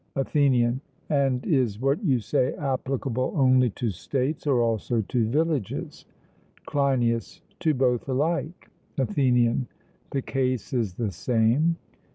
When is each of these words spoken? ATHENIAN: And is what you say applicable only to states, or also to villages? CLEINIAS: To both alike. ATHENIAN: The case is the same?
ATHENIAN: 0.15 0.81
And 1.11 1.45
is 1.45 1.79
what 1.79 2.03
you 2.03 2.19
say 2.21 2.55
applicable 2.55 3.33
only 3.35 3.69
to 3.69 3.91
states, 3.91 4.47
or 4.47 4.59
also 4.59 5.01
to 5.03 5.29
villages? 5.29 6.05
CLEINIAS: 6.65 7.41
To 7.59 7.75
both 7.75 8.09
alike. 8.09 8.71
ATHENIAN: 8.97 9.67
The 10.09 10.23
case 10.23 10.73
is 10.73 10.95
the 10.95 11.11
same? 11.11 11.75